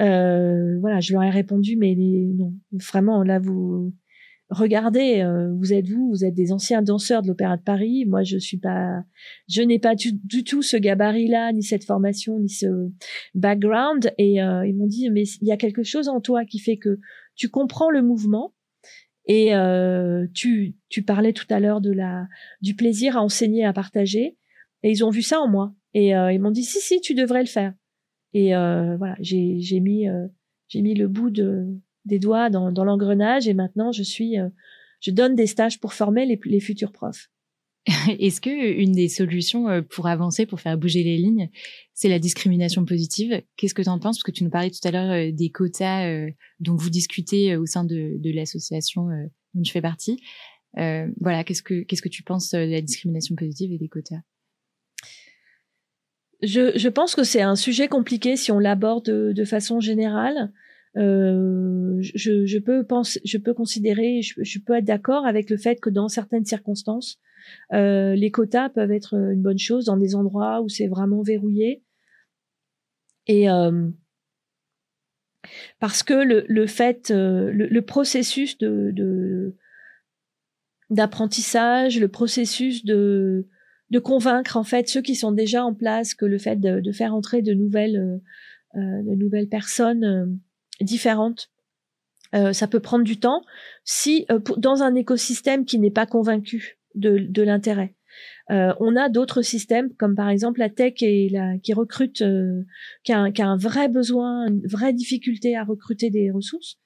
euh, 0.00 0.78
voilà, 0.80 1.00
je 1.00 1.12
leur 1.12 1.22
ai 1.22 1.30
répondu, 1.30 1.76
mais 1.76 1.94
non, 1.94 2.54
vraiment, 2.72 3.22
là, 3.22 3.38
vous 3.38 3.92
regardez, 4.48 5.20
euh, 5.20 5.52
vous 5.54 5.72
êtes 5.72 5.88
vous, 5.88 6.10
vous 6.10 6.24
êtes 6.24 6.34
des 6.34 6.52
anciens 6.52 6.82
danseurs 6.82 7.22
de 7.22 7.28
l'Opéra 7.28 7.56
de 7.56 7.62
Paris. 7.62 8.04
Moi, 8.06 8.22
je 8.22 8.38
suis 8.38 8.58
pas, 8.58 9.04
je 9.48 9.62
n'ai 9.62 9.78
pas 9.78 9.94
du, 9.94 10.44
tout 10.44 10.62
ce 10.62 10.76
gabarit-là, 10.76 11.52
ni 11.52 11.62
cette 11.62 11.84
formation, 11.84 12.38
ni 12.38 12.48
ce 12.48 12.90
background. 13.34 14.12
Et 14.18 14.42
euh, 14.42 14.66
ils 14.66 14.76
m'ont 14.76 14.86
dit, 14.86 15.08
mais 15.10 15.24
il 15.40 15.48
y 15.48 15.52
a 15.52 15.56
quelque 15.56 15.82
chose 15.82 16.08
en 16.08 16.20
toi 16.20 16.44
qui 16.44 16.58
fait 16.58 16.76
que 16.78 16.98
tu 17.36 17.48
comprends 17.48 17.90
le 17.90 18.02
mouvement. 18.02 18.54
Et 19.26 19.52
tu, 20.34 20.74
tu 20.88 21.02
parlais 21.02 21.32
tout 21.32 21.46
à 21.50 21.60
l'heure 21.60 21.80
de 21.80 21.92
la, 21.92 22.26
du 22.60 22.74
plaisir 22.74 23.16
à 23.16 23.22
enseigner, 23.22 23.64
à 23.64 23.72
partager. 23.72 24.36
Et 24.82 24.90
ils 24.90 25.04
ont 25.04 25.10
vu 25.10 25.22
ça 25.22 25.40
en 25.40 25.48
moi. 25.48 25.72
Et 25.94 26.08
ils 26.08 26.40
m'ont 26.40 26.50
dit, 26.50 26.64
si, 26.64 26.80
si, 26.80 27.00
tu 27.00 27.14
devrais 27.14 27.42
le 27.42 27.48
faire. 27.48 27.72
Et 28.34 28.54
euh, 28.54 28.96
voilà, 28.96 29.16
j'ai 29.20 29.60
j'ai 29.60 29.80
mis 29.80 30.08
euh, 30.08 30.26
j'ai 30.68 30.82
mis 30.82 30.94
le 30.94 31.08
bout 31.08 31.30
de 31.30 31.66
des 32.04 32.18
doigts 32.18 32.50
dans, 32.50 32.72
dans 32.72 32.84
l'engrenage 32.84 33.46
et 33.46 33.54
maintenant 33.54 33.92
je 33.92 34.02
suis 34.02 34.38
euh, 34.38 34.48
je 35.00 35.10
donne 35.10 35.34
des 35.34 35.46
stages 35.46 35.80
pour 35.80 35.92
former 35.92 36.26
les, 36.26 36.40
les 36.44 36.60
futurs 36.60 36.92
profs. 36.92 37.30
Est-ce 38.18 38.40
que 38.40 38.50
une 38.50 38.92
des 38.92 39.08
solutions 39.08 39.82
pour 39.90 40.06
avancer, 40.06 40.46
pour 40.46 40.60
faire 40.60 40.78
bouger 40.78 41.02
les 41.02 41.16
lignes, 41.16 41.50
c'est 41.94 42.08
la 42.08 42.18
discrimination 42.18 42.84
positive? 42.84 43.42
Qu'est-ce 43.56 43.74
que 43.74 43.82
tu 43.82 43.88
en 43.88 43.98
penses? 43.98 44.18
Parce 44.18 44.24
que 44.24 44.30
tu 44.30 44.44
nous 44.44 44.50
parlais 44.50 44.70
tout 44.70 44.86
à 44.86 44.90
l'heure 44.90 45.32
des 45.32 45.50
quotas 45.50 46.28
dont 46.60 46.76
vous 46.76 46.90
discutez 46.90 47.56
au 47.56 47.66
sein 47.66 47.84
de, 47.84 48.20
l'association 48.32 49.08
dont 49.54 49.62
tu 49.62 49.72
fais 49.72 49.82
partie. 49.82 50.22
voilà, 50.76 51.42
qu'est-ce 51.44 51.62
que 51.62 51.82
qu'est-ce 51.82 52.02
que 52.02 52.08
tu 52.08 52.22
penses 52.22 52.52
de 52.52 52.58
la 52.58 52.80
discrimination 52.82 53.34
positive 53.34 53.72
et 53.72 53.78
des 53.78 53.88
quotas? 53.88 54.22
Je, 56.42 56.88
pense 56.88 57.14
que 57.14 57.22
c'est 57.22 57.42
un 57.42 57.54
sujet 57.54 57.86
compliqué 57.86 58.36
si 58.36 58.50
on 58.50 58.58
l'aborde 58.58 59.04
de, 59.04 59.44
façon 59.44 59.78
générale. 59.78 60.52
Euh, 60.96 61.98
je, 62.00 62.58
peux 62.58 63.54
considérer, 63.54 64.20
je 64.22 64.58
peux 64.58 64.74
être 64.74 64.84
d'accord 64.84 65.24
avec 65.24 65.50
le 65.50 65.56
fait 65.56 65.80
que 65.80 65.88
dans 65.88 66.08
certaines 66.08 66.44
circonstances, 66.44 67.20
euh, 67.72 68.14
les 68.14 68.30
quotas 68.30 68.68
peuvent 68.68 68.92
être 68.92 69.14
une 69.14 69.42
bonne 69.42 69.58
chose 69.58 69.86
dans 69.86 69.96
des 69.96 70.14
endroits 70.14 70.60
où 70.60 70.68
c'est 70.68 70.88
vraiment 70.88 71.22
verrouillé. 71.22 71.82
Et 73.26 73.48
euh, 73.50 73.88
parce 75.78 76.02
que 76.02 76.14
le, 76.14 76.44
le 76.48 76.66
fait, 76.66 77.10
euh, 77.10 77.50
le, 77.52 77.82
processus 77.82 78.58
de 78.58 79.56
d'apprentissage, 80.90 81.98
le 81.98 82.08
processus 82.08 82.84
de 82.84 83.48
de 83.90 83.98
convaincre 83.98 84.56
en 84.56 84.64
fait 84.64 84.88
ceux 84.88 85.02
qui 85.02 85.14
sont 85.14 85.32
déjà 85.32 85.64
en 85.64 85.74
place 85.74 86.14
que 86.14 86.24
le 86.24 86.38
fait 86.38 86.56
de, 86.56 86.80
de 86.80 86.92
faire 86.92 87.14
entrer 87.14 87.42
de 87.42 87.52
nouvelles 87.54 88.20
de 88.74 89.14
nouvelles 89.14 89.48
personnes 89.48 90.40
différentes. 90.80 91.50
ça 92.32 92.66
peut 92.66 92.80
prendre 92.80 93.04
du 93.04 93.20
temps 93.20 93.42
si 93.84 94.26
dans 94.56 94.82
un 94.82 94.94
écosystème 94.94 95.66
qui 95.66 95.78
n'est 95.78 95.90
pas 95.90 96.06
convaincu 96.06 96.78
de, 96.94 97.18
de 97.18 97.42
l'intérêt. 97.42 97.94
Euh, 98.50 98.74
on 98.80 98.96
a 98.96 99.08
d'autres 99.08 99.42
systèmes, 99.42 99.94
comme 99.94 100.14
par 100.14 100.28
exemple 100.28 100.60
la 100.60 100.68
tech 100.68 100.94
et 101.00 101.28
la, 101.30 101.58
qui 101.58 101.72
recrute, 101.72 102.22
euh, 102.22 102.62
qui, 103.04 103.12
a 103.12 103.20
un, 103.20 103.32
qui, 103.32 103.42
a 103.42 103.48
un, 103.48 103.56
vrai 103.56 103.88
besoin, 103.88 104.46
une 104.48 104.66
vraie 104.66 104.92
difficulté 104.92 105.56
à 105.56 105.64
recruter 105.64 106.10
des 106.10 106.30
ressources. 106.30 106.78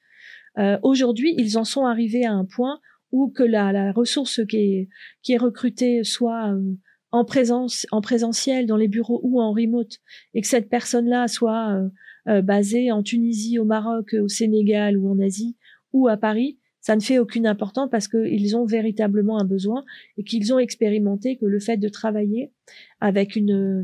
Euh, 0.59 0.79
Aujourd'hui, 0.83 1.35
ils 1.37 1.59
en 1.59 1.65
sont 1.65 1.85
arrivés 1.85 2.25
à 2.25 2.33
un 2.33 2.45
point 2.45 2.79
où 3.13 3.31
que 3.31 3.43
la, 3.43 3.73
la 3.73 3.93
ressource 3.93 4.41
qui 4.47 4.57
est, 4.57 4.89
qui 5.23 5.33
est 5.33 5.39
recrutée 5.39 6.05
soit 6.05 6.53
euh, 6.53 6.75
en 7.11 7.25
présence, 7.25 7.87
en 7.91 8.01
présentiel 8.01 8.67
dans 8.67 8.77
les 8.77 8.89
bureaux 8.89 9.21
ou 9.23 9.41
en 9.41 9.53
remote, 9.53 9.97
et 10.35 10.43
que 10.43 10.49
cette 10.49 10.69
personne-là 10.69 11.29
soit 11.29 11.81
euh, 12.29 12.43
basée 12.43 12.93
en 12.93 13.03
Tunisie, 13.03 13.59
au 13.59 13.65
Maroc, 13.65 14.15
au 14.21 14.29
Sénégal 14.29 14.99
ou 14.99 15.11
en 15.11 15.19
Asie 15.21 15.57
ou 15.93 16.09
à 16.09 16.17
Paris, 16.17 16.59
ça 16.87 16.95
ne 16.95 17.01
fait 17.01 17.19
aucune 17.19 17.49
importance 17.49 17.89
parce 17.91 18.07
qu'ils 18.07 18.57
ont 18.57 18.65
véritablement 18.65 19.41
un 19.41 19.45
besoin 19.45 19.85
et 20.19 20.23
qu'ils 20.23 20.55
ont 20.55 20.61
expérimenté 20.61 21.37
que 21.37 21.45
le 21.45 21.59
fait 21.59 21.79
de 21.79 21.89
travailler 21.89 22.53
avec 23.01 23.35
une 23.35 23.51
euh, 23.51 23.83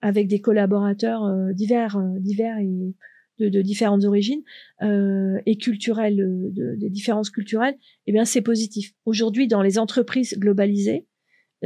avec 0.00 0.28
des 0.28 0.40
collaborateurs 0.40 1.24
euh, 1.24 1.52
divers 1.52 1.96
euh, 1.96 2.20
divers 2.20 2.56
et 2.58 2.94
de, 3.40 3.62
différentes 3.62 4.04
origines 4.04 4.42
et 4.80 5.56
culturelles 5.56 6.18
de, 6.52 6.76
des 6.76 6.90
différences 6.90 7.30
culturelles 7.30 7.74
eh 8.06 8.12
bien 8.12 8.24
c'est 8.24 8.42
positif. 8.42 8.92
Aujourd'hui 9.06 9.48
dans 9.48 9.62
les 9.62 9.78
entreprises 9.78 10.38
globalisées 10.38 11.08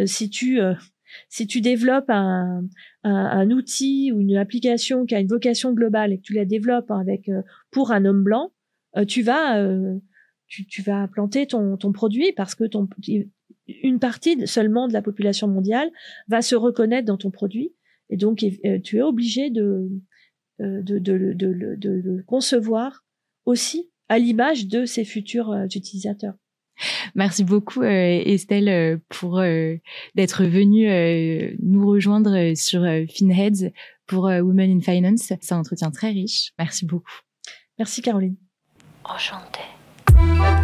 si 0.07 0.31
tu 0.31 0.61
si 1.29 1.47
tu 1.47 1.61
développes 1.61 2.09
un, 2.09 2.65
un, 3.03 3.15
un, 3.15 3.51
outil 3.51 4.13
ou 4.13 4.21
une 4.21 4.37
application 4.37 5.05
qui 5.05 5.15
a 5.15 5.21
une 5.21 5.27
vocation 5.27 5.75
globale 5.75 6.13
et 6.13 6.19
que 6.19 6.23
tu 6.23 6.33
la 6.33 6.47
développes 6.47 6.91
avec 6.91 7.29
pour 7.71 7.91
un 7.91 8.05
homme 8.07 8.23
blanc 8.23 8.53
tu 9.09 9.23
vas 9.23 9.61
tu, 10.47 10.67
tu 10.67 10.83
vas 10.83 11.09
planter 11.09 11.47
ton, 11.47 11.77
ton 11.77 11.93
produit 11.93 12.33
parce 12.33 12.55
que 12.55 12.65
ton, 12.65 12.89
une 13.67 13.99
partie 13.99 14.47
seulement 14.47 14.89
de 14.89 14.93
la 14.93 15.03
population 15.03 15.49
mondiale 15.49 15.91
va 16.29 16.43
se 16.43 16.55
reconnaître 16.55 17.07
dans 17.07 17.17
ton 17.17 17.31
produit 17.31 17.73
et 18.11 18.17
donc 18.17 18.43
euh, 18.43 18.79
tu 18.81 18.99
es 18.99 19.03
obligé 19.03 19.51
de, 19.51 19.91
euh, 20.61 20.83
de, 20.83 20.99
de, 20.99 21.33
de, 21.35 21.75
de 21.77 21.91
le 21.91 22.23
concevoir 22.27 23.05
aussi 23.45 23.91
à 24.09 24.19
l'image 24.19 24.67
de 24.67 24.85
ses 24.85 25.05
futurs 25.05 25.51
euh, 25.51 25.67
utilisateurs. 25.67 26.35
Merci 27.15 27.45
beaucoup 27.45 27.85
Estelle 27.85 29.01
pour 29.09 29.41
d'être 30.17 30.45
venue 30.45 30.89
nous 31.63 31.87
rejoindre 31.87 32.57
sur 32.57 32.85
Finheads 33.09 33.71
pour 34.07 34.25
Women 34.25 34.79
in 34.79 34.81
Finance. 34.81 35.33
C'est 35.41 35.53
un 35.53 35.59
entretien 35.59 35.93
très 35.93 36.11
riche. 36.11 36.53
Merci 36.59 36.85
beaucoup. 36.85 37.21
Merci 37.79 38.03
Caroline. 38.03 38.35
Enchantée. 39.05 39.74
Bye. 40.39 40.64